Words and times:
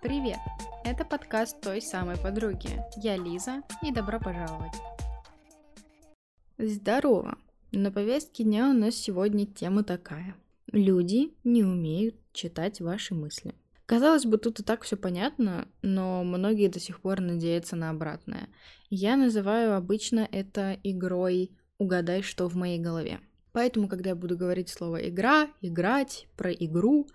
Привет! 0.00 0.38
Это 0.84 1.04
подкаст 1.04 1.60
той 1.60 1.80
самой 1.80 2.16
подруги. 2.16 2.68
Я 2.96 3.16
Лиза, 3.16 3.62
и 3.82 3.92
добро 3.92 4.18
пожаловать. 4.18 4.72
Здорово! 6.58 7.38
На 7.70 7.90
повестке 7.92 8.44
дня 8.44 8.68
у 8.68 8.72
нас 8.72 8.94
сегодня 8.94 9.46
тема 9.46 9.84
такая. 9.84 10.34
Люди 10.72 11.34
не 11.44 11.62
умеют 11.62 12.16
читать 12.32 12.80
ваши 12.80 13.14
мысли. 13.14 13.54
Казалось 13.86 14.24
бы, 14.24 14.38
тут 14.38 14.60
и 14.60 14.62
так 14.62 14.82
все 14.82 14.96
понятно, 14.96 15.68
но 15.82 16.24
многие 16.24 16.68
до 16.68 16.80
сих 16.80 17.00
пор 17.00 17.20
надеются 17.20 17.76
на 17.76 17.90
обратное. 17.90 18.48
Я 18.90 19.16
называю 19.16 19.76
обычно 19.76 20.28
это 20.30 20.78
игрой 20.82 21.52
«Угадай, 21.78 22.22
что 22.22 22.48
в 22.48 22.56
моей 22.56 22.78
голове». 22.78 23.20
Поэтому, 23.52 23.88
когда 23.88 24.10
я 24.10 24.16
буду 24.16 24.36
говорить 24.36 24.68
слово 24.68 25.08
«игра», 25.08 25.48
«играть», 25.60 26.26
про 26.36 26.52
игру, 26.52 27.06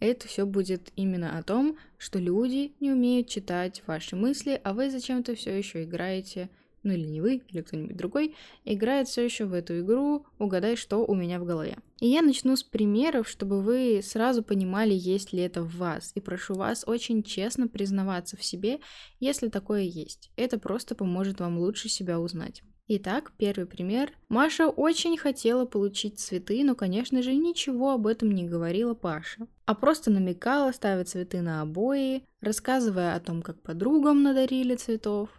это 0.00 0.28
все 0.28 0.44
будет 0.44 0.92
именно 0.96 1.38
о 1.38 1.42
том, 1.42 1.78
что 1.98 2.18
люди 2.18 2.74
не 2.80 2.90
умеют 2.90 3.28
читать 3.28 3.82
ваши 3.86 4.16
мысли, 4.16 4.60
а 4.62 4.74
вы 4.74 4.90
зачем-то 4.90 5.34
все 5.34 5.56
еще 5.56 5.84
играете, 5.84 6.50
ну 6.82 6.92
или 6.92 7.06
не 7.06 7.20
вы, 7.20 7.42
или 7.48 7.62
кто-нибудь 7.62 7.96
другой, 7.96 8.34
играет 8.64 9.08
все 9.08 9.24
еще 9.24 9.46
в 9.46 9.54
эту 9.54 9.80
игру 9.80 10.26
«Угадай, 10.38 10.76
что 10.76 11.06
у 11.06 11.14
меня 11.14 11.40
в 11.40 11.46
голове». 11.46 11.78
И 12.00 12.08
я 12.08 12.20
начну 12.20 12.56
с 12.56 12.62
примеров, 12.62 13.28
чтобы 13.28 13.62
вы 13.62 14.00
сразу 14.02 14.42
понимали, 14.42 14.92
есть 14.92 15.32
ли 15.32 15.40
это 15.40 15.62
в 15.62 15.76
вас. 15.76 16.12
И 16.14 16.20
прошу 16.20 16.54
вас 16.54 16.84
очень 16.86 17.22
честно 17.22 17.68
признаваться 17.68 18.36
в 18.36 18.44
себе, 18.44 18.80
если 19.20 19.48
такое 19.48 19.82
есть. 19.82 20.30
Это 20.36 20.58
просто 20.58 20.94
поможет 20.94 21.40
вам 21.40 21.58
лучше 21.58 21.88
себя 21.88 22.20
узнать. 22.20 22.62
Итак, 22.86 23.32
первый 23.38 23.64
пример. 23.64 24.12
Маша 24.28 24.68
очень 24.68 25.16
хотела 25.16 25.64
получить 25.64 26.20
цветы, 26.20 26.62
но, 26.64 26.74
конечно 26.74 27.22
же, 27.22 27.32
ничего 27.34 27.92
об 27.92 28.06
этом 28.06 28.30
не 28.30 28.44
говорила 28.44 28.92
Паше, 28.92 29.46
а 29.64 29.74
просто 29.74 30.10
намекала, 30.10 30.70
ставя 30.70 31.04
цветы 31.04 31.40
на 31.40 31.62
обои, 31.62 32.24
рассказывая 32.42 33.14
о 33.14 33.20
том, 33.20 33.40
как 33.40 33.62
подругам 33.62 34.22
надарили 34.22 34.74
цветов. 34.74 35.30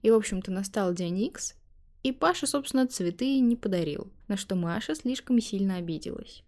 И, 0.00 0.10
в 0.10 0.14
общем-то, 0.14 0.50
настал 0.50 0.94
день 0.94 1.18
Икс, 1.18 1.54
и 2.02 2.12
Паша, 2.12 2.46
собственно, 2.46 2.86
цветы 2.86 3.40
не 3.40 3.56
подарил, 3.56 4.10
на 4.26 4.38
что 4.38 4.54
Маша 4.54 4.94
слишком 4.94 5.38
сильно 5.38 5.76
обиделась. 5.76 6.44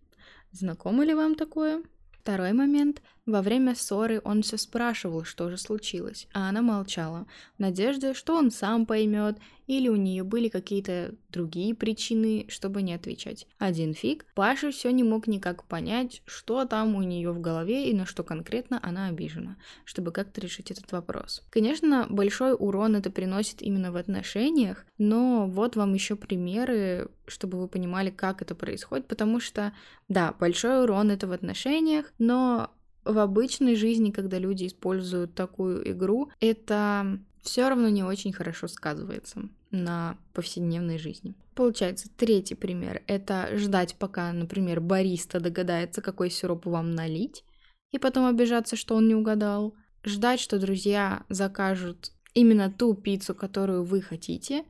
Знакомо 0.52 1.04
ли 1.04 1.12
вам 1.12 1.34
такое? 1.34 1.82
Второй 2.12 2.54
момент. 2.54 3.02
Во 3.26 3.42
время 3.42 3.74
ссоры 3.74 4.22
он 4.24 4.42
все 4.42 4.56
спрашивал, 4.56 5.24
что 5.24 5.50
же 5.50 5.58
случилось, 5.58 6.26
а 6.32 6.48
она 6.48 6.62
молчала, 6.62 7.26
в 7.56 7.58
надежде, 7.58 8.14
что 8.14 8.34
он 8.34 8.50
сам 8.50 8.86
поймет, 8.86 9.36
или 9.68 9.88
у 9.88 9.96
нее 9.96 10.24
были 10.24 10.48
какие-то 10.48 11.14
другие 11.28 11.74
причины, 11.74 12.46
чтобы 12.48 12.82
не 12.82 12.94
отвечать. 12.94 13.46
Один 13.58 13.94
фиг, 13.94 14.24
Паша 14.34 14.72
все 14.72 14.90
не 14.90 15.04
мог 15.04 15.28
никак 15.28 15.64
понять, 15.64 16.22
что 16.24 16.64
там 16.64 16.96
у 16.96 17.02
нее 17.02 17.30
в 17.30 17.40
голове 17.40 17.90
и 17.90 17.94
на 17.94 18.06
что 18.06 18.24
конкретно 18.24 18.80
она 18.82 19.08
обижена, 19.08 19.56
чтобы 19.84 20.10
как-то 20.10 20.40
решить 20.40 20.70
этот 20.70 20.90
вопрос. 20.90 21.44
Конечно, 21.50 22.06
большой 22.08 22.54
урон 22.58 22.96
это 22.96 23.10
приносит 23.10 23.60
именно 23.62 23.92
в 23.92 23.96
отношениях, 23.96 24.86
но 24.96 25.46
вот 25.46 25.76
вам 25.76 25.92
еще 25.92 26.16
примеры, 26.16 27.10
чтобы 27.26 27.60
вы 27.60 27.68
понимали, 27.68 28.10
как 28.10 28.40
это 28.40 28.54
происходит, 28.54 29.06
потому 29.06 29.38
что, 29.38 29.74
да, 30.08 30.34
большой 30.40 30.82
урон 30.82 31.10
это 31.10 31.26
в 31.26 31.32
отношениях, 31.32 32.10
но 32.18 32.70
в 33.04 33.18
обычной 33.18 33.74
жизни, 33.74 34.10
когда 34.10 34.38
люди 34.38 34.66
используют 34.66 35.34
такую 35.34 35.90
игру, 35.90 36.30
это 36.40 37.20
все 37.48 37.66
равно 37.66 37.88
не 37.88 38.04
очень 38.04 38.32
хорошо 38.32 38.68
сказывается 38.68 39.48
на 39.70 40.18
повседневной 40.34 40.98
жизни. 40.98 41.34
Получается, 41.54 42.10
третий 42.14 42.54
пример— 42.54 43.02
это 43.06 43.56
ждать, 43.56 43.96
пока, 43.98 44.30
например, 44.34 44.82
бариста 44.82 45.40
догадается, 45.40 46.02
какой 46.02 46.30
сироп 46.30 46.66
вам 46.66 46.90
налить, 46.90 47.44
и 47.90 47.98
потом 47.98 48.26
обижаться, 48.26 48.76
что 48.76 48.96
он 48.96 49.08
не 49.08 49.14
угадал. 49.14 49.74
Ждать, 50.04 50.40
что 50.40 50.58
друзья 50.58 51.24
закажут 51.30 52.12
именно 52.34 52.70
ту 52.70 52.94
пиццу, 52.94 53.34
которую 53.34 53.82
вы 53.82 54.02
хотите, 54.02 54.64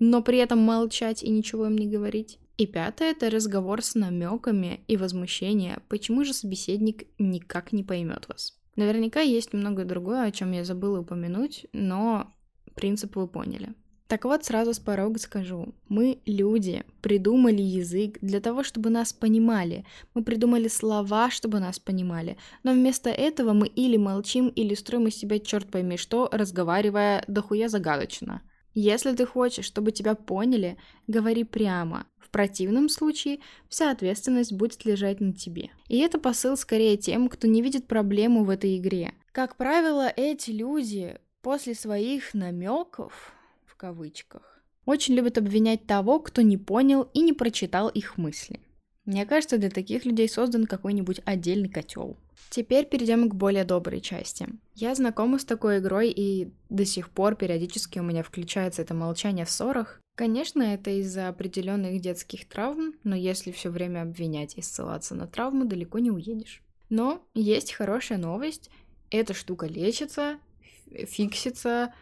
но 0.00 0.20
при 0.20 0.38
этом 0.38 0.58
молчать 0.58 1.22
и 1.22 1.30
ничего 1.30 1.66
им 1.66 1.78
не 1.78 1.86
говорить. 1.86 2.40
И 2.56 2.66
пятое— 2.66 3.10
это 3.12 3.30
разговор 3.30 3.80
с 3.80 3.94
намеками 3.94 4.80
и 4.88 4.96
возмущение, 4.96 5.78
почему 5.88 6.24
же 6.24 6.34
собеседник 6.34 7.06
никак 7.18 7.72
не 7.72 7.84
поймет 7.84 8.26
вас. 8.28 8.58
Наверняка 8.76 9.20
есть 9.20 9.52
много 9.52 9.84
другое, 9.84 10.24
о 10.24 10.30
чем 10.30 10.52
я 10.52 10.64
забыла 10.64 11.00
упомянуть, 11.00 11.66
но 11.72 12.32
принцип 12.74 13.16
вы 13.16 13.28
поняли. 13.28 13.74
Так 14.06 14.26
вот, 14.26 14.44
сразу 14.44 14.74
с 14.74 14.78
порога 14.78 15.18
скажу. 15.18 15.74
Мы, 15.88 16.18
люди, 16.26 16.84
придумали 17.00 17.62
язык 17.62 18.18
для 18.20 18.40
того, 18.40 18.62
чтобы 18.62 18.90
нас 18.90 19.12
понимали. 19.12 19.86
Мы 20.12 20.22
придумали 20.22 20.68
слова, 20.68 21.30
чтобы 21.30 21.58
нас 21.58 21.78
понимали. 21.78 22.36
Но 22.62 22.72
вместо 22.72 23.08
этого 23.08 23.54
мы 23.54 23.66
или 23.66 23.96
молчим, 23.96 24.48
или 24.48 24.74
строим 24.74 25.06
из 25.06 25.16
себя 25.16 25.38
черт 25.38 25.70
пойми 25.70 25.96
что, 25.96 26.28
разговаривая 26.30 27.24
дохуя 27.28 27.68
загадочно. 27.68 28.42
Если 28.74 29.14
ты 29.14 29.24
хочешь, 29.24 29.64
чтобы 29.64 29.92
тебя 29.92 30.14
поняли, 30.14 30.76
говори 31.06 31.44
прямо. 31.44 32.06
Противном 32.34 32.88
случае 32.88 33.38
вся 33.68 33.92
ответственность 33.92 34.52
будет 34.52 34.84
лежать 34.84 35.20
на 35.20 35.32
тебе. 35.32 35.70
И 35.86 35.98
это 35.98 36.18
посыл 36.18 36.56
скорее 36.56 36.96
тем, 36.96 37.28
кто 37.28 37.46
не 37.46 37.62
видит 37.62 37.86
проблему 37.86 38.42
в 38.42 38.50
этой 38.50 38.76
игре. 38.76 39.14
Как 39.30 39.54
правило, 39.56 40.12
эти 40.16 40.50
люди 40.50 41.20
после 41.42 41.76
своих 41.76 42.34
намеков, 42.34 43.32
в 43.64 43.76
кавычках, 43.76 44.60
очень 44.84 45.14
любят 45.14 45.38
обвинять 45.38 45.86
того, 45.86 46.18
кто 46.18 46.42
не 46.42 46.58
понял 46.58 47.08
и 47.14 47.20
не 47.20 47.32
прочитал 47.32 47.88
их 47.88 48.18
мысли. 48.18 48.58
Мне 49.04 49.26
кажется, 49.26 49.56
для 49.56 49.70
таких 49.70 50.04
людей 50.04 50.28
создан 50.28 50.66
какой-нибудь 50.66 51.20
отдельный 51.24 51.68
котел. 51.68 52.16
Теперь 52.50 52.84
перейдем 52.84 53.30
к 53.30 53.34
более 53.36 53.62
доброй 53.62 54.00
части. 54.00 54.48
Я 54.74 54.96
знакома 54.96 55.38
с 55.38 55.44
такой 55.44 55.78
игрой, 55.78 56.10
и 56.10 56.50
до 56.68 56.84
сих 56.84 57.10
пор 57.10 57.36
периодически 57.36 58.00
у 58.00 58.02
меня 58.02 58.24
включается 58.24 58.82
это 58.82 58.92
молчание 58.92 59.44
в 59.44 59.50
ссорах. 59.52 60.00
Конечно, 60.14 60.62
это 60.62 60.90
из-за 60.90 61.28
определенных 61.28 62.00
детских 62.00 62.48
травм, 62.48 62.94
но 63.02 63.16
если 63.16 63.50
все 63.50 63.70
время 63.70 64.02
обвинять 64.02 64.56
и 64.56 64.62
ссылаться 64.62 65.14
на 65.14 65.26
травмы, 65.26 65.64
далеко 65.64 65.98
не 65.98 66.10
уедешь. 66.10 66.62
Но 66.88 67.26
есть 67.34 67.72
хорошая 67.72 68.18
новость. 68.18 68.70
Эта 69.10 69.34
штука 69.34 69.66
лечится, 69.66 70.38
фиксится, 70.86 71.92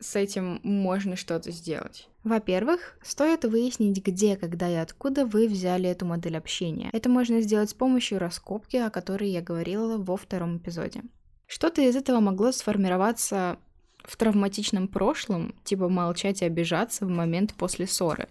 с 0.00 0.16
этим 0.16 0.60
можно 0.62 1.16
что-то 1.16 1.50
сделать. 1.50 2.08
Во-первых, 2.24 2.98
стоит 3.02 3.44
выяснить, 3.44 4.04
где, 4.04 4.36
когда 4.36 4.68
и 4.70 4.74
откуда 4.74 5.26
вы 5.26 5.48
взяли 5.48 5.88
эту 5.88 6.06
модель 6.06 6.36
общения. 6.36 6.90
Это 6.92 7.08
можно 7.08 7.40
сделать 7.40 7.70
с 7.70 7.74
помощью 7.74 8.18
раскопки, 8.18 8.76
о 8.76 8.90
которой 8.90 9.30
я 9.30 9.40
говорила 9.40 9.98
во 9.98 10.16
втором 10.16 10.58
эпизоде. 10.58 11.02
Что-то 11.46 11.82
из 11.82 11.96
этого 11.96 12.20
могло 12.20 12.52
сформироваться 12.52 13.58
в 14.04 14.16
травматичном 14.16 14.88
прошлом, 14.88 15.54
типа 15.64 15.88
молчать 15.88 16.42
и 16.42 16.46
обижаться 16.46 17.06
в 17.06 17.08
момент 17.08 17.54
после 17.54 17.86
ссоры. 17.86 18.28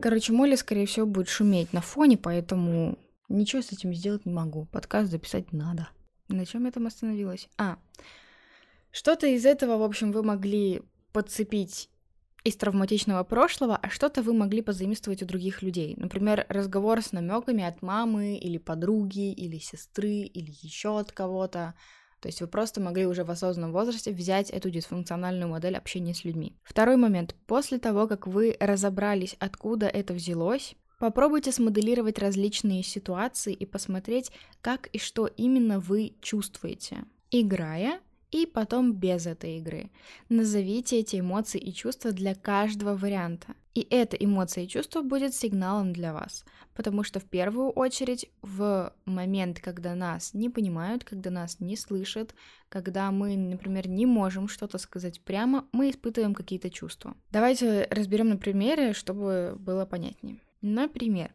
Короче, 0.00 0.32
Молли, 0.32 0.56
скорее 0.56 0.86
всего, 0.86 1.06
будет 1.06 1.28
шуметь 1.28 1.72
на 1.72 1.80
фоне, 1.80 2.18
поэтому 2.18 2.98
ничего 3.28 3.62
с 3.62 3.72
этим 3.72 3.94
сделать 3.94 4.26
не 4.26 4.32
могу. 4.32 4.66
Подкаст 4.66 5.10
записать 5.10 5.52
надо. 5.52 5.88
На 6.28 6.44
чем 6.44 6.66
я 6.66 6.72
там 6.72 6.86
остановилась? 6.86 7.48
А, 7.56 7.78
что-то 8.90 9.26
из 9.26 9.46
этого, 9.46 9.78
в 9.78 9.82
общем, 9.82 10.12
вы 10.12 10.22
могли 10.22 10.82
подцепить 11.12 11.88
из 12.44 12.56
травматичного 12.56 13.24
прошлого, 13.24 13.76
а 13.76 13.90
что-то 13.90 14.22
вы 14.22 14.32
могли 14.32 14.62
позаимствовать 14.62 15.22
у 15.22 15.26
других 15.26 15.62
людей. 15.62 15.94
Например, 15.96 16.46
разговор 16.48 17.02
с 17.02 17.12
намеками 17.12 17.64
от 17.64 17.82
мамы 17.82 18.36
или 18.36 18.58
подруги, 18.58 19.32
или 19.32 19.58
сестры, 19.58 20.20
или 20.20 20.52
еще 20.62 21.00
от 21.00 21.10
кого-то. 21.10 21.74
То 22.20 22.28
есть 22.28 22.40
вы 22.40 22.46
просто 22.46 22.80
могли 22.80 23.06
уже 23.06 23.24
в 23.24 23.30
осознанном 23.30 23.72
возрасте 23.72 24.10
взять 24.10 24.50
эту 24.50 24.70
дисфункциональную 24.70 25.48
модель 25.48 25.76
общения 25.76 26.14
с 26.14 26.24
людьми. 26.24 26.56
Второй 26.62 26.96
момент. 26.96 27.34
После 27.46 27.78
того, 27.78 28.06
как 28.06 28.26
вы 28.26 28.56
разобрались, 28.58 29.36
откуда 29.38 29.86
это 29.86 30.14
взялось, 30.14 30.74
попробуйте 30.98 31.52
смоделировать 31.52 32.18
различные 32.18 32.82
ситуации 32.82 33.52
и 33.52 33.66
посмотреть, 33.66 34.32
как 34.60 34.86
и 34.88 34.98
что 34.98 35.26
именно 35.26 35.78
вы 35.78 36.14
чувствуете. 36.20 37.04
Играя, 37.30 38.00
и 38.30 38.46
потом 38.46 38.92
без 38.92 39.26
этой 39.26 39.58
игры. 39.58 39.90
Назовите 40.28 40.98
эти 40.98 41.20
эмоции 41.20 41.60
и 41.60 41.72
чувства 41.72 42.12
для 42.12 42.34
каждого 42.34 42.96
варианта. 42.96 43.54
И 43.74 43.86
эта 43.90 44.16
эмоция 44.16 44.64
и 44.64 44.68
чувство 44.68 45.02
будет 45.02 45.34
сигналом 45.34 45.92
для 45.92 46.14
вас, 46.14 46.46
потому 46.74 47.02
что 47.02 47.20
в 47.20 47.24
первую 47.24 47.68
очередь 47.68 48.30
в 48.40 48.92
момент, 49.04 49.60
когда 49.60 49.94
нас 49.94 50.32
не 50.32 50.48
понимают, 50.48 51.04
когда 51.04 51.30
нас 51.30 51.60
не 51.60 51.76
слышат, 51.76 52.34
когда 52.70 53.10
мы, 53.10 53.36
например, 53.36 53.86
не 53.86 54.06
можем 54.06 54.48
что-то 54.48 54.78
сказать 54.78 55.20
прямо, 55.20 55.66
мы 55.72 55.90
испытываем 55.90 56.34
какие-то 56.34 56.70
чувства. 56.70 57.14
Давайте 57.30 57.86
разберем 57.90 58.30
на 58.30 58.38
примере, 58.38 58.94
чтобы 58.94 59.56
было 59.58 59.84
понятнее. 59.84 60.40
Например, 60.62 61.34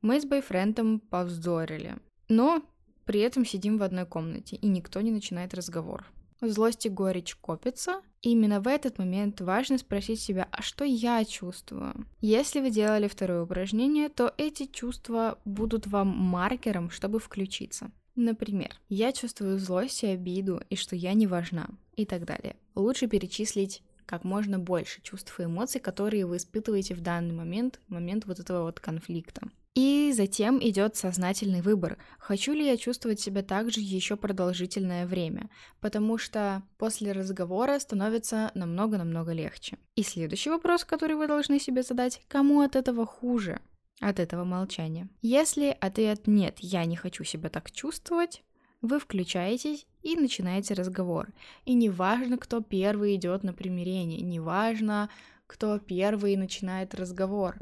мы 0.00 0.18
с 0.18 0.24
бойфрендом 0.24 1.00
повздорили, 1.00 1.96
но 2.28 2.62
при 3.04 3.20
этом 3.20 3.44
сидим 3.44 3.76
в 3.76 3.82
одной 3.82 4.06
комнате, 4.06 4.56
и 4.56 4.66
никто 4.66 5.02
не 5.02 5.10
начинает 5.10 5.52
разговор. 5.52 6.06
Злость 6.40 6.86
и 6.86 6.90
горечь 6.90 7.34
копятся, 7.36 8.02
и 8.22 8.32
именно 8.32 8.60
в 8.60 8.68
этот 8.68 8.98
момент 8.98 9.40
важно 9.40 9.78
спросить 9.78 10.20
себя, 10.20 10.48
а 10.50 10.62
что 10.62 10.84
я 10.84 11.24
чувствую? 11.24 12.06
Если 12.20 12.60
вы 12.60 12.70
делали 12.70 13.08
второе 13.08 13.42
упражнение, 13.42 14.08
то 14.08 14.34
эти 14.36 14.66
чувства 14.66 15.38
будут 15.44 15.86
вам 15.86 16.08
маркером, 16.08 16.90
чтобы 16.90 17.20
включиться. 17.20 17.90
Например, 18.16 18.70
я 18.88 19.12
чувствую 19.12 19.58
злость 19.58 20.02
и 20.02 20.08
обиду, 20.08 20.62
и 20.70 20.76
что 20.76 20.96
я 20.96 21.12
не 21.12 21.26
важна, 21.26 21.68
и 21.94 22.04
так 22.06 22.24
далее. 22.24 22.56
Лучше 22.74 23.06
перечислить 23.06 23.82
как 24.06 24.24
можно 24.24 24.58
больше 24.58 25.02
чувств 25.02 25.38
и 25.38 25.44
эмоций, 25.44 25.80
которые 25.80 26.26
вы 26.26 26.36
испытываете 26.36 26.94
в 26.94 27.00
данный 27.00 27.34
момент, 27.34 27.80
в 27.88 27.92
момент 27.92 28.24
вот 28.24 28.38
этого 28.38 28.62
вот 28.62 28.80
конфликта. 28.80 29.48
И 29.76 30.10
затем 30.14 30.58
идет 30.58 30.96
сознательный 30.96 31.60
выбор. 31.60 31.98
Хочу 32.18 32.54
ли 32.54 32.64
я 32.64 32.78
чувствовать 32.78 33.20
себя 33.20 33.42
так 33.42 33.70
же 33.70 33.80
еще 33.80 34.16
продолжительное 34.16 35.06
время? 35.06 35.50
Потому 35.82 36.16
что 36.16 36.62
после 36.78 37.12
разговора 37.12 37.78
становится 37.78 38.50
намного-намного 38.54 39.32
легче. 39.32 39.76
И 39.94 40.02
следующий 40.02 40.48
вопрос, 40.48 40.84
который 40.84 41.16
вы 41.16 41.26
должны 41.26 41.60
себе 41.60 41.82
задать, 41.82 42.22
кому 42.26 42.62
от 42.62 42.74
этого 42.74 43.04
хуже? 43.04 43.60
От 44.00 44.18
этого 44.18 44.44
молчания. 44.44 45.10
Если 45.20 45.76
ответ 45.78 46.26
«нет, 46.26 46.56
я 46.60 46.86
не 46.86 46.96
хочу 46.96 47.22
себя 47.24 47.50
так 47.50 47.70
чувствовать», 47.70 48.42
вы 48.80 48.98
включаетесь 48.98 49.86
и 50.02 50.16
начинаете 50.16 50.72
разговор. 50.72 51.28
И 51.66 51.74
неважно, 51.74 52.38
кто 52.38 52.62
первый 52.62 53.14
идет 53.16 53.42
на 53.42 53.52
примирение, 53.52 54.22
неважно, 54.22 55.10
кто 55.46 55.78
первый 55.78 56.36
начинает 56.36 56.94
разговор. 56.94 57.56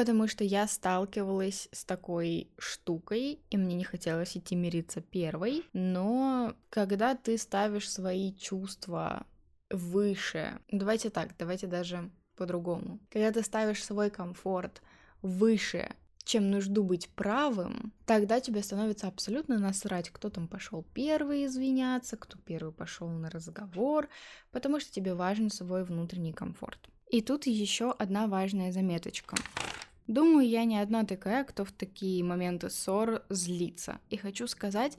Потому 0.00 0.28
что 0.28 0.44
я 0.44 0.66
сталкивалась 0.66 1.68
с 1.72 1.84
такой 1.84 2.48
штукой, 2.56 3.38
и 3.50 3.56
мне 3.58 3.74
не 3.74 3.84
хотелось 3.84 4.34
идти 4.34 4.56
мириться 4.56 5.02
первой. 5.02 5.66
Но 5.74 6.54
когда 6.70 7.14
ты 7.14 7.36
ставишь 7.36 7.92
свои 7.92 8.32
чувства 8.32 9.26
выше, 9.68 10.58
давайте 10.72 11.10
так, 11.10 11.36
давайте 11.38 11.66
даже 11.66 12.10
по-другому. 12.34 12.98
Когда 13.10 13.30
ты 13.30 13.42
ставишь 13.42 13.84
свой 13.84 14.08
комфорт 14.08 14.80
выше 15.20 15.94
чем 16.24 16.50
нужду 16.50 16.82
быть 16.82 17.08
правым, 17.10 17.92
тогда 18.06 18.40
тебе 18.40 18.62
становится 18.62 19.08
абсолютно 19.08 19.58
насрать, 19.58 20.08
кто 20.08 20.30
там 20.30 20.48
пошел 20.48 20.86
первый 20.94 21.44
извиняться, 21.44 22.16
кто 22.16 22.38
первый 22.38 22.72
пошел 22.72 23.08
на 23.08 23.28
разговор, 23.28 24.08
потому 24.50 24.80
что 24.80 24.92
тебе 24.92 25.14
важен 25.14 25.50
свой 25.50 25.84
внутренний 25.84 26.32
комфорт. 26.32 26.88
И 27.10 27.20
тут 27.20 27.46
еще 27.46 27.90
одна 27.90 28.28
важная 28.28 28.70
заметочка. 28.70 29.36
Думаю, 30.10 30.48
я 30.48 30.64
не 30.64 30.76
одна 30.76 31.04
такая, 31.04 31.44
кто 31.44 31.64
в 31.64 31.70
такие 31.70 32.24
моменты 32.24 32.68
ссор 32.68 33.22
злится. 33.28 34.00
И 34.10 34.16
хочу 34.16 34.48
сказать, 34.48 34.98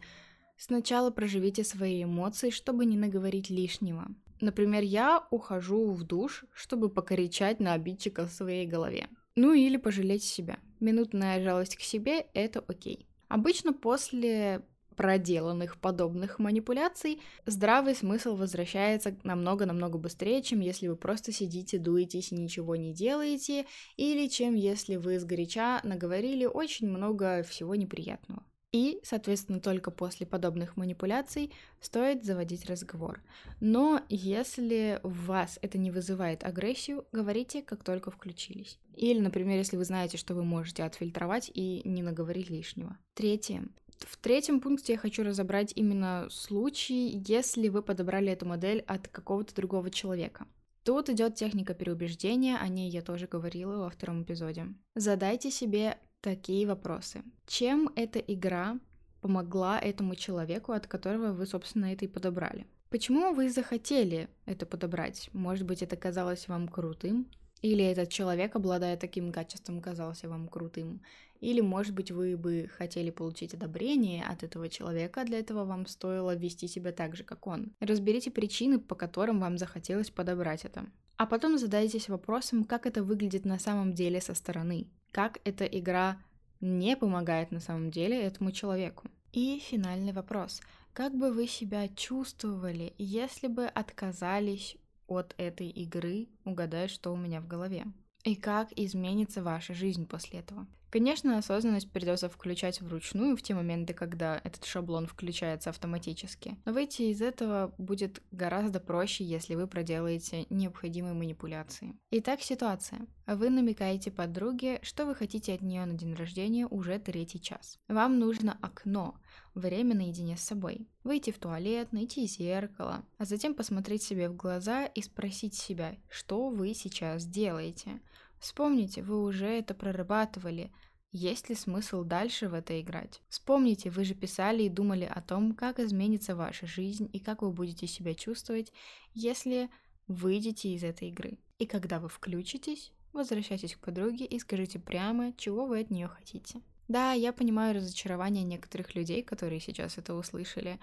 сначала 0.56 1.12
проживите 1.12 1.66
свои 1.66 2.06
эмоции, 2.06 2.50
чтобы 2.50 2.86
не 2.86 2.96
наговорить 2.96 3.50
лишнего. 3.50 4.08
Например, 4.40 4.82
я 4.82 5.28
ухожу 5.30 5.92
в 5.92 6.04
душ, 6.04 6.46
чтобы 6.54 6.88
покоричать 6.88 7.60
на 7.60 7.74
обидчика 7.74 8.26
в 8.26 8.32
своей 8.32 8.66
голове. 8.66 9.10
Ну 9.36 9.52
или 9.52 9.76
пожалеть 9.76 10.24
себя. 10.24 10.60
Минутная 10.80 11.44
жалость 11.44 11.76
к 11.76 11.82
себе— 11.82 12.28
это 12.34 12.64
окей. 12.66 13.06
Обычно 13.28 13.74
после 13.74 14.62
проделанных 14.96 15.78
подобных 15.80 16.40
манипуляций 16.40 17.22
здравый 17.46 17.96
смысл 17.96 18.36
возвращается 18.36 19.16
намного-намного 19.24 19.98
быстрее, 19.98 20.42
чем 20.42 20.60
если 20.60 20.88
вы 20.88 20.96
просто 20.96 21.32
сидите, 21.32 21.78
дуетесь 21.78 22.32
и 22.32 22.36
ничего 22.36 22.76
не 22.76 22.94
делаете, 22.94 23.66
или 23.98 24.28
чем 24.28 24.56
если 24.56 24.96
вы 24.96 25.20
сгоряча 25.20 25.82
наговорили 25.84 26.46
очень 26.46 26.90
много 26.90 27.44
всего 27.44 27.76
неприятного. 27.76 28.44
И, 28.72 29.02
соответственно, 29.04 29.60
только 29.60 29.92
после 29.92 30.26
подобных 30.26 30.78
манипуляций 30.78 31.52
стоит 31.82 32.24
заводить 32.24 32.66
разговор. 32.70 33.22
Но 33.60 34.02
если 34.08 35.02
в 35.04 35.26
вас 35.26 35.60
это 35.62 35.78
не 35.78 35.92
вызывает 35.92 36.46
агрессию, 36.46 37.06
говорите, 37.12 37.62
как 37.62 37.84
только 37.84 38.12
включились. 38.12 38.80
Или, 38.96 39.20
например, 39.20 39.58
если 39.58 39.76
вы 39.76 39.84
знаете, 39.84 40.18
что 40.18 40.34
вы 40.34 40.44
можете 40.46 40.84
отфильтровать 40.84 41.52
и 41.54 41.82
не 41.84 42.02
наговорить 42.02 42.50
лишнего. 42.50 42.98
Третье. 43.14 43.66
В 44.08 44.18
третьем 44.18 44.60
пункте 44.60 44.94
я 44.94 45.00
хочу 45.00 45.24
разобрать 45.24 45.74
именно 45.76 46.28
случай, 46.30 47.22
если 47.28 47.70
вы 47.70 47.82
подобрали 47.82 48.32
эту 48.32 48.46
модель 48.46 48.84
от 48.88 49.08
какого-то 49.08 49.56
другого 49.56 49.90
человека. 49.90 50.48
Тут 50.84 51.10
идет 51.10 51.36
техника 51.36 51.74
переубеждения, 51.74 52.58
о 52.58 52.68
ней 52.68 52.90
я 52.90 53.02
тоже 53.02 53.28
говорила 53.28 53.78
во 53.78 53.90
втором 53.90 54.24
эпизоде. 54.24 54.68
Задайте 54.96 55.52
себе 55.52 55.98
такие 56.22 56.66
вопросы. 56.66 57.24
Чем 57.46 57.90
эта 57.96 58.20
игра 58.20 58.80
помогла 59.22 59.80
этому 59.80 60.16
человеку, 60.16 60.72
от 60.72 60.88
которого 60.88 61.34
вы, 61.34 61.46
собственно, 61.46 61.94
это 61.94 62.06
и 62.06 62.08
подобрали? 62.08 62.66
Почему 62.90 63.34
вы 63.34 63.50
захотели 63.50 64.28
это 64.46 64.66
подобрать? 64.66 65.30
Может 65.34 65.66
быть, 65.66 65.84
это 65.84 65.96
казалось 65.96 66.48
вам 66.48 66.68
крутым? 66.68 67.28
Или 67.62 67.84
этот 67.84 68.10
человек, 68.10 68.56
обладая 68.56 68.98
таким 68.98 69.32
качеством, 69.32 69.82
казался 69.82 70.28
вам 70.30 70.48
крутым? 70.48 71.02
Или, 71.40 71.62
может 71.62 71.96
быть, 71.96 72.12
вы 72.12 72.38
бы 72.38 72.70
хотели 72.78 73.10
получить 73.10 73.54
одобрение 73.54 74.24
от 74.24 74.44
этого 74.44 74.70
человека, 74.70 75.22
а 75.22 75.26
для 75.26 75.40
этого 75.40 75.66
вам 75.66 75.88
стоило 75.88 76.36
вести 76.36 76.68
себя 76.68 76.92
так 76.92 77.16
же, 77.16 77.24
как 77.24 77.48
он. 77.48 77.72
Разберите 77.80 78.32
причины, 78.32 78.80
по 78.80 78.96
которым 78.96 79.40
вам 79.40 79.58
захотелось 79.58 80.12
подобрать 80.12 80.66
это. 80.66 80.86
А 81.18 81.26
потом 81.26 81.58
задайтесь 81.58 82.10
вопросом, 82.10 82.64
как 82.64 82.86
это 82.86 83.04
выглядит 83.04 83.46
на 83.46 83.60
самом 83.60 83.94
деле 83.94 84.22
со 84.22 84.34
стороны 84.34 84.88
как 85.12 85.40
эта 85.44 85.66
игра 85.66 86.18
не 86.60 86.96
помогает 86.96 87.52
на 87.52 87.60
самом 87.60 87.92
деле 87.92 88.22
этому 88.22 88.52
человеку. 88.52 89.08
И 89.34 89.60
финальный 89.60 90.14
вопрос. 90.14 90.62
Как 90.94 91.16
бы 91.16 91.32
вы 91.32 91.48
себя 91.48 91.88
чувствовали, 91.88 92.94
если 92.98 93.48
бы 93.48 93.66
отказались 93.66 94.76
от 95.12 95.36
этой 95.38 95.70
игры 95.70 96.28
угадать, 96.46 96.92
что 96.92 97.14
у 97.14 97.18
меня 97.18 97.42
в 97.42 97.48
голове? 97.48 97.86
И 98.24 98.36
как 98.36 98.72
изменится 98.76 99.44
ваша 99.44 99.74
жизнь 99.74 100.08
после 100.08 100.40
этого? 100.40 100.68
Конечно, 100.92 101.38
осознанность 101.38 101.90
придется 101.90 102.28
включать 102.28 102.82
вручную 102.82 103.38
в 103.38 103.42
те 103.42 103.56
моменты, 103.56 103.94
когда 103.94 104.42
этот 104.44 104.66
шаблон 104.66 105.08
включается 105.08 105.70
автоматически. 105.70 106.58
Но 106.66 106.74
выйти 106.74 107.04
из 107.04 107.22
этого 107.22 107.74
будет 107.78 108.22
гораздо 108.32 108.82
проще, 108.82 109.24
если 109.24 109.56
вы 109.56 109.68
проделаете 109.68 110.46
необходимые 110.50 111.14
манипуляции. 111.14 111.98
Итак, 112.12 112.42
ситуация. 112.42 113.08
Вы 113.26 113.50
намекаете 113.50 114.12
подруге, 114.12 114.80
что 114.82 115.06
вы 115.06 115.16
хотите 115.16 115.54
от 115.54 115.62
нее 115.62 115.86
на 115.86 115.94
день 115.94 116.14
рождения 116.14 116.68
уже 116.68 117.00
третий 117.00 117.40
час. 117.40 117.80
Вам 117.88 118.20
нужно 118.20 118.58
окно, 118.62 119.16
время 119.56 119.96
наедине 119.96 120.36
с 120.36 120.42
собой. 120.42 120.90
Выйти 121.06 121.32
в 121.32 121.40
туалет, 121.40 121.94
найти 121.94 122.28
зеркало, 122.28 123.06
а 123.18 123.24
затем 123.24 123.54
посмотреть 123.54 124.04
себе 124.04 124.28
в 124.28 124.36
глаза 124.36 124.88
и 124.88 125.02
спросить 125.02 125.56
себя, 125.56 125.96
что 126.10 126.50
вы 126.50 126.74
сейчас 126.74 127.26
делаете. 127.26 128.02
Вспомните, 128.42 129.04
вы 129.04 129.22
уже 129.22 129.46
это 129.46 129.76
прорабатывали. 129.76 130.72
Есть 131.12 131.50
ли 131.50 131.56
смысл 131.56 132.04
дальше 132.04 132.50
в 132.50 132.56
это 132.56 132.82
играть? 132.82 133.22
Вспомните, 133.30 133.92
вы 133.92 134.04
же 134.04 134.16
писали 134.16 134.64
и 134.64 134.70
думали 134.70 135.06
о 135.06 135.22
том, 135.22 135.54
как 135.54 135.80
изменится 135.80 136.36
ваша 136.36 136.66
жизнь 136.66 137.08
и 137.14 137.20
как 137.20 137.44
вы 137.44 137.52
будете 137.52 137.86
себя 137.86 138.16
чувствовать, 138.16 138.74
если 139.14 139.70
выйдете 140.08 140.74
из 140.74 140.84
этой 140.84 141.10
игры. 141.10 141.38
И 141.60 141.68
когда 141.68 142.00
вы 142.00 142.10
включитесь, 142.10 142.92
возвращайтесь 143.14 143.76
к 143.76 143.80
подруге 143.80 144.26
и 144.26 144.40
скажите 144.40 144.80
прямо, 144.80 145.34
чего 145.38 145.68
вы 145.68 145.82
от 145.82 145.92
нее 145.92 146.08
хотите. 146.08 146.62
Да, 146.88 147.14
я 147.14 147.34
понимаю 147.34 147.76
разочарование 147.76 148.44
некоторых 148.44 148.96
людей, 148.96 149.22
которые 149.22 149.60
сейчас 149.60 150.00
это 150.00 150.16
услышали. 150.16 150.80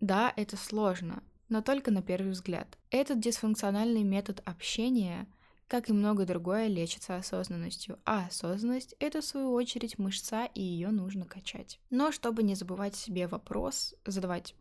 Да, 0.00 0.32
это 0.36 0.56
сложно, 0.56 1.22
но 1.50 1.60
только 1.60 1.90
на 1.90 2.00
первый 2.00 2.30
взгляд. 2.30 2.78
Этот 2.90 3.20
дисфункциональный 3.20 4.04
метод 4.04 4.40
общения– 4.46 5.28
как 5.68 5.88
и 5.88 5.92
многое 5.92 6.26
другое, 6.26 6.68
лечится 6.68 7.16
осознанностью. 7.16 7.98
А 8.04 8.26
осознанность— 8.26 8.94
это, 8.98 9.20
в 9.20 9.24
свою 9.24 9.52
очередь, 9.52 9.98
мышца, 9.98 10.46
и 10.46 10.62
ее 10.62 10.90
нужно 10.90 11.24
качать. 11.24 11.80
Но 11.90 12.12
чтобы 12.12 12.42
не 12.42 12.54
забывать 12.54 12.94
себе 12.94 13.26
вопрос, 13.26 13.94
задавать... 14.04 14.54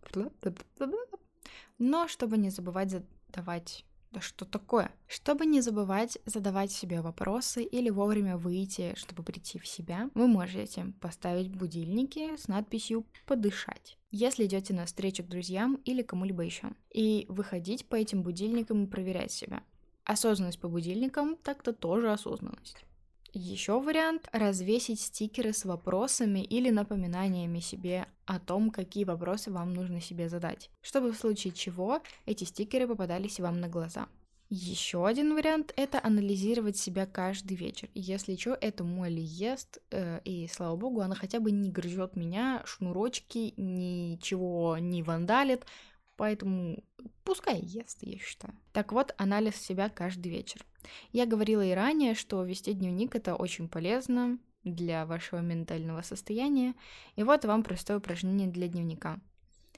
Но 1.80 2.08
чтобы 2.08 2.38
не 2.38 2.50
забывать 2.50 2.92
задавать 2.92 3.86
да 4.14 4.22
что 4.22 4.46
такое? 4.46 4.92
Чтобы 5.08 5.48
не 5.48 5.60
забывать 5.60 6.20
задавать 6.26 6.72
себе 6.72 7.02
вопросы 7.02 7.64
или 7.64 7.90
вовремя 7.90 8.38
выйти, 8.38 8.94
чтобы 8.96 9.24
прийти 9.24 9.58
в 9.58 9.66
себя, 9.66 10.12
вы 10.14 10.28
можете 10.28 10.94
поставить 11.02 11.50
будильники 11.50 12.38
с 12.38 12.48
надписью 12.48 13.08
«подышать» 13.26 13.98
если 14.16 14.46
идете 14.46 14.76
на 14.76 14.86
встречу 14.86 15.24
к 15.24 15.28
друзьям 15.28 15.82
или 15.86 16.04
кому-либо 16.04 16.44
еще. 16.44 16.70
И 16.94 17.26
выходить 17.30 17.88
по 17.88 17.96
этим 17.96 18.22
будильникам 18.22 18.84
и 18.84 18.88
проверять 18.88 19.32
себя. 19.32 19.64
Осознанность 20.06 20.60
по 20.60 20.68
будильникам— 20.68 21.36
так-то 21.44 21.74
тоже 21.74 22.12
осознанность. 22.12 22.86
Еще 23.36 23.80
вариант— 23.80 24.30
развесить 24.32 25.00
стикеры 25.00 25.54
с 25.54 25.66
вопросами 25.66 26.40
или 26.40 26.70
напоминаниями 26.70 27.62
себе 27.62 28.06
о 28.26 28.40
том, 28.40 28.70
какие 28.70 29.06
вопросы 29.06 29.50
вам 29.50 29.74
нужно 29.74 30.02
себе 30.02 30.30
задать, 30.30 30.70
чтобы 30.82 31.12
в 31.12 31.18
случае 31.18 31.54
чего 31.54 32.02
эти 32.26 32.44
стикеры 32.44 32.88
попадались 32.88 33.40
вам 33.40 33.60
на 33.60 33.70
глаза. 33.70 34.08
Еще 34.50 35.08
один 35.08 35.34
вариант— 35.34 35.74
это 35.78 36.00
анализировать 36.04 36.78
себя 36.78 37.08
каждый 37.08 37.58
вечер. 37.58 37.90
Если 37.96 38.36
что, 38.36 38.52
это 38.54 38.84
Молли 38.84 39.20
ест, 39.20 39.82
э, 39.90 40.20
и 40.26 40.48
слава 40.48 40.76
богу, 40.76 41.02
она 41.02 41.16
хотя 41.16 41.40
бы 41.40 41.50
не 41.50 41.72
грызет 41.72 42.16
меня, 42.16 42.62
шнурочки, 42.66 43.56
ничего 43.58 44.78
не 44.78 45.02
вандалит, 45.02 45.66
поэтому 46.18 46.84
пускай 47.24 47.60
ест, 47.60 48.00
я 48.02 48.18
считаю. 48.18 48.54
Так 48.72 48.92
вот, 48.92 49.14
анализ 49.18 49.56
себя 49.56 49.90
каждый 49.90 50.30
вечер. 50.30 50.66
Я 51.12 51.26
говорила 51.26 51.64
и 51.64 51.72
ранее, 51.72 52.16
что 52.16 52.44
вести 52.44 52.74
дневник 52.74 53.16
это 53.16 53.36
очень 53.36 53.68
полезно 53.68 54.38
для 54.64 55.06
вашего 55.06 55.40
ментального 55.40 56.02
состояния. 56.02 56.76
И 57.16 57.24
вот 57.24 57.46
вам 57.46 57.64
простое 57.64 57.98
упражнение 57.98 58.48
для 58.48 58.68
дневника. 58.68 59.20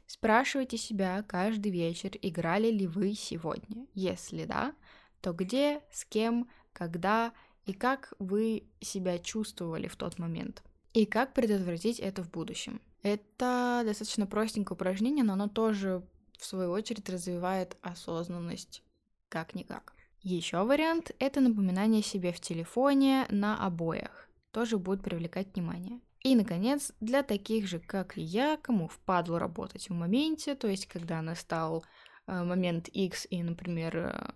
Спрашивайте 0.07 0.77
себя 0.77 1.23
каждый 1.27 1.71
вечер, 1.71 2.11
играли 2.21 2.69
ли 2.69 2.85
вы 2.85 3.13
сегодня. 3.15 3.87
Если 3.93 4.45
да, 4.45 4.75
то 5.21 5.33
где, 5.33 5.81
с 5.91 6.05
кем, 6.05 6.47
когда 6.73 7.33
и 7.65 7.73
как 7.73 8.13
вы 8.19 8.63
себя 8.79 9.17
чувствовали 9.17 9.87
в 9.87 9.95
тот 9.95 10.19
момент. 10.19 10.63
И 10.93 11.05
как 11.05 11.33
предотвратить 11.33 11.99
это 11.99 12.23
в 12.23 12.29
будущем. 12.29 12.79
Это 13.01 13.81
достаточно 13.85 14.27
простенькое 14.27 14.75
упражнение, 14.75 15.23
но 15.23 15.33
оно 15.33 15.47
тоже, 15.47 16.03
в 16.37 16.45
свою 16.45 16.71
очередь, 16.71 17.09
развивает 17.09 17.77
осознанность 17.81 18.83
как-никак. 19.29 19.93
Еще 20.21 20.63
вариант— 20.63 21.11
это 21.19 21.39
напоминание 21.39 22.01
себе 22.01 22.31
в 22.31 22.39
телефоне 22.39 23.27
на 23.29 23.63
обоях. 23.63 24.27
Тоже 24.51 24.77
будет 24.77 25.03
привлекать 25.03 25.53
внимание. 25.53 25.99
И, 26.21 26.35
наконец, 26.35 26.91
для 26.99 27.21
таких 27.21 27.67
же, 27.67 27.79
как 27.79 28.17
и 28.17 28.21
я, 28.21 28.57
кому 28.57 28.87
впадло 28.87 29.37
работать 29.37 29.89
в 29.89 29.93
моменте, 29.93 30.55
то 30.55 30.67
есть 30.67 30.87
когда 30.87 31.21
настал 31.21 31.85
э, 32.25 32.43
момент 32.43 32.87
X 32.87 33.27
и, 33.29 33.43
например, 33.43 33.97
э, 33.97 34.31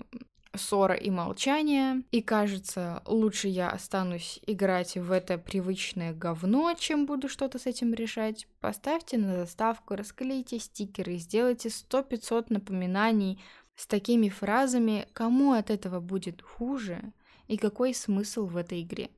ссора 0.55 0.95
и 0.95 1.09
молчание, 1.09 2.03
и 2.11 2.21
кажется, 2.21 3.03
лучше 3.05 3.47
я 3.47 3.69
останусь 3.69 4.39
играть 4.45 4.95
в 4.97 5.11
это 5.11 5.37
привычное 5.37 6.13
говно, 6.13 6.73
чем 6.77 7.05
буду 7.05 7.29
что-то 7.29 7.59
с 7.59 7.65
этим 7.65 7.93
решать, 7.93 8.47
поставьте 8.59 9.17
на 9.17 9.35
заставку, 9.35 9.95
расклейте 9.95 10.59
стикеры, 10.59 11.17
сделайте 11.17 11.69
100-500 11.69 12.47
напоминаний 12.49 13.41
с 13.75 13.87
такими 13.87 14.29
фразами, 14.29 15.07
кому 15.13 15.53
от 15.53 15.69
этого 15.69 15.99
будет 15.99 16.41
хуже 16.41 17.13
и 17.47 17.57
какой 17.57 17.93
смысл 17.93 18.45
в 18.45 18.57
этой 18.57 18.81
игре. 18.81 19.09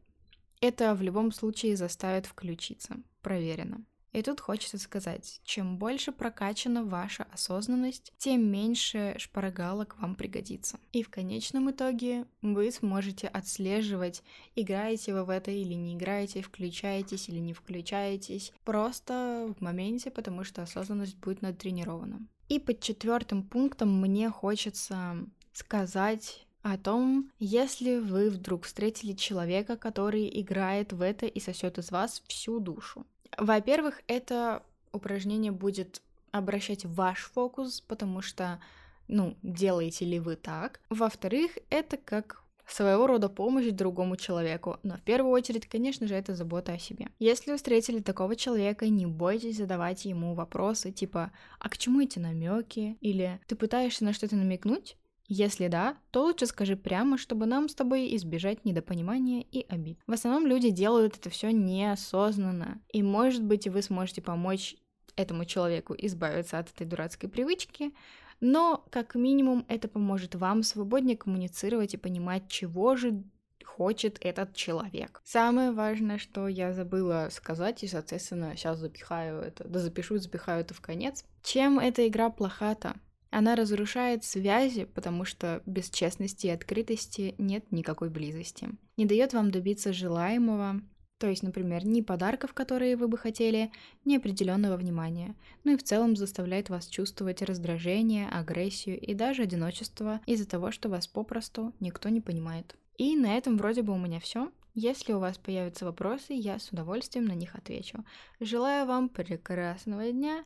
Это 0.60 0.94
в 0.94 1.02
любом 1.02 1.32
случае 1.32 1.76
заставит 1.76 2.28
включиться. 2.28 2.98
Проверено. 3.22 3.84
И 4.12 4.22
тут 4.22 4.42
хочется 4.42 4.78
сказать, 4.78 5.40
чем 5.46 5.78
больше 5.78 6.12
прокачана 6.12 6.84
ваша 6.84 7.24
осознанность, 7.32 8.14
тем 8.18 8.46
меньше 8.52 9.16
шпаргалок 9.18 9.98
вам 10.00 10.16
пригодится. 10.16 10.80
И 10.92 11.02
в 11.02 11.10
конечном 11.10 11.72
итоге 11.72 12.26
вы 12.42 12.72
сможете 12.72 13.28
отслеживать, 13.28 14.22
играете 14.56 15.14
вы 15.14 15.24
в 15.24 15.30
это 15.30 15.52
или 15.52 15.74
не 15.74 15.96
играете, 15.96 16.42
включаетесь 16.42 17.30
или 17.30 17.40
не 17.40 17.54
включаетесь, 17.54 18.52
просто 18.66 19.54
в 19.58 19.62
моменте, 19.62 20.12
потому 20.12 20.44
что 20.44 20.62
осознанность 20.62 21.18
будет 21.18 21.42
натренирована. 21.42 22.28
И 22.50 22.60
под 22.60 22.82
четвертым 22.82 23.44
пунктом 23.44 24.02
мне 24.02 24.30
хочется 24.30 25.16
сказать 25.54 26.46
о 26.64 26.78
том, 26.78 27.32
если 27.40 27.98
вы 27.98 28.30
вдруг 28.30 28.66
встретили 28.66 29.14
человека, 29.14 29.78
который 29.78 30.30
играет 30.42 30.92
в 30.94 31.02
это 31.02 31.26
и 31.26 31.40
сосет 31.40 31.78
из 31.78 31.92
вас 31.92 32.22
всю 32.28 32.60
душу. 32.60 33.06
Во-первых, 33.38 34.02
это 34.08 34.64
упражнение 34.92 35.52
будет 35.52 36.02
обращать 36.32 36.86
ваш 36.86 37.20
фокус, 37.34 37.82
потому 37.82 38.22
что, 38.22 38.60
ну, 39.08 39.36
делаете 39.44 40.06
ли 40.06 40.20
вы 40.20 40.36
так. 40.36 40.80
Во-вторых, 40.90 41.52
это 41.70 41.98
как 41.98 42.42
своего 42.68 43.08
рода 43.08 43.30
помощь 43.30 43.68
другому 43.72 44.16
человеку, 44.16 44.80
но 44.84 44.96
в 44.96 45.02
первую 45.02 45.32
очередь, 45.32 45.68
конечно 45.68 46.08
же, 46.08 46.16
это 46.16 46.36
забота 46.36 46.74
о 46.74 46.80
себе. 46.80 47.10
Если 47.20 47.52
вы 47.52 47.58
встретили 47.58 48.00
такого 48.00 48.36
человека, 48.36 48.88
не 48.88 49.06
бойтесь 49.06 49.58
задавать 49.58 50.06
ему 50.06 50.34
вопросы 50.34 50.92
типа 50.92 51.32
«А 51.60 51.70
к 51.70 51.78
чему 51.78 52.02
эти 52.02 52.20
намеки?» 52.20 52.98
или 53.02 53.40
«Ты 53.48 53.56
пытаешься 53.56 54.06
на 54.06 54.14
что-то 54.14 54.36
намекнуть?» 54.36 54.96
Если 55.34 55.70
да, 55.70 55.96
то 56.12 56.24
лучше 56.24 56.46
скажи 56.46 56.76
прямо, 56.76 57.18
чтобы 57.18 57.46
нам 57.46 57.70
с 57.70 57.74
тобой 57.74 58.14
избежать 58.18 58.66
недопонимания 58.66 59.46
и 59.50 59.66
обид. 59.70 59.98
В 60.06 60.12
основном 60.12 60.46
люди 60.46 60.72
делают 60.72 61.16
это 61.16 61.30
все 61.30 61.54
неосознанно, 61.54 62.82
и 62.92 63.02
может 63.02 63.42
быть 63.42 63.66
вы 63.66 63.82
сможете 63.82 64.22
помочь 64.22 64.76
этому 65.16 65.46
человеку 65.46 65.96
избавиться 65.98 66.60
от 66.60 66.70
этой 66.70 66.86
дурацкой 66.86 67.30
привычки, 67.30 67.94
но 68.42 68.84
как 68.90 69.16
минимум 69.16 69.66
это 69.70 69.88
поможет 69.88 70.36
вам 70.36 70.64
свободнее 70.64 71.16
коммуницировать 71.16 71.94
и 71.94 71.98
понимать, 71.98 72.50
чего 72.50 72.98
же 72.98 73.24
хочет 73.64 74.18
этот 74.20 74.54
человек. 74.54 75.22
Самое 75.24 75.72
важное, 75.72 76.18
что 76.18 76.50
я 76.50 76.74
забыла 76.74 77.30
сказать, 77.32 77.86
и, 77.86 77.88
соответственно, 77.88 78.58
сейчас 78.58 78.80
запихаю 78.80 79.40
это, 79.40 79.64
да 79.64 79.80
запишу, 79.80 80.18
запихаю 80.18 80.60
это 80.60 80.74
в 80.74 80.82
конец. 80.82 81.24
Чем 81.42 81.80
эта 81.80 82.06
игра 82.06 82.30
плоха-то? 82.30 82.98
Она 83.32 83.56
разрушает 83.56 84.24
связи, 84.24 84.84
потому 84.84 85.26
что 85.26 85.64
без 85.66 85.90
честности 85.90 86.48
и 86.48 86.52
открытости 86.52 87.34
нет 87.38 87.72
никакой 87.72 88.10
близости. 88.10 88.70
Не 88.98 89.06
дает 89.06 89.34
вам 89.34 89.50
добиться 89.50 89.94
желаемого, 89.94 90.82
то 91.18 91.28
есть, 91.28 91.42
например, 91.42 91.86
ни 91.86 92.02
подарков, 92.02 92.54
которые 92.54 92.98
вы 92.98 93.08
бы 93.08 93.18
хотели, 93.18 93.72
ни 94.06 94.18
определенного 94.18 94.76
внимания. 94.76 95.36
Ну 95.64 95.74
и 95.74 95.78
в 95.78 95.84
целом 95.84 96.16
заставляет 96.16 96.70
вас 96.70 96.88
чувствовать 96.88 97.42
раздражение, 97.42 98.28
агрессию 98.28 99.00
и 99.00 99.14
даже 99.14 99.44
одиночество 99.44 100.20
из-за 100.26 100.48
того, 100.48 100.72
что 100.72 100.90
вас 100.90 101.08
попросту 101.08 101.74
никто 101.80 102.10
не 102.10 102.22
понимает. 102.22 102.76
И 102.98 103.16
на 103.16 103.38
этом 103.38 103.58
вроде 103.58 103.82
бы 103.82 103.94
у 103.94 103.98
меня 103.98 104.20
все. 104.20 104.52
Если 104.74 105.14
у 105.14 105.20
вас 105.20 105.38
появятся 105.38 105.86
вопросы, 105.86 106.34
я 106.34 106.58
с 106.58 106.70
удовольствием 106.70 107.26
на 107.26 107.34
них 107.34 107.56
отвечу. 107.56 108.04
Желаю 108.40 108.88
вам 108.88 109.08
прекрасного 109.08 110.12
дня 110.12 110.44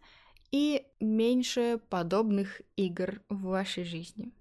и 0.55 0.87
меньше 1.01 1.81
подобных 1.89 2.61
игр 2.77 3.21
в 3.27 3.41
вашей 3.41 3.83
жизни. 3.83 4.31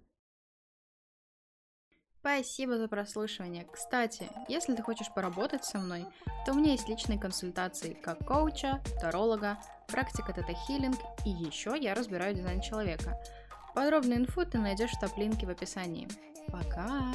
Спасибо 2.20 2.78
за 2.78 2.86
прослушивание. 2.86 3.66
Кстати, 3.70 4.30
если 4.48 4.76
ты 4.76 4.82
хочешь 4.82 5.12
поработать 5.12 5.64
со 5.64 5.80
мной, 5.80 6.06
то 6.46 6.52
у 6.52 6.54
меня 6.54 6.70
есть 6.70 6.88
личные 6.88 7.18
консультации 7.18 7.94
как 7.94 8.24
коуча, 8.24 8.80
таролога, 9.00 9.58
практика 9.88 10.32
тета-хиллинг 10.32 10.98
и 11.26 11.30
еще 11.30 11.76
я 11.76 11.94
разбираю 11.94 12.36
дизайн 12.36 12.60
человека. 12.60 13.20
Подробную 13.74 14.20
инфу 14.20 14.46
ты 14.46 14.58
найдешь 14.58 14.92
в 14.92 15.00
топ-линке 15.00 15.46
в 15.46 15.50
описании. 15.50 16.06
Пока! 16.46 17.12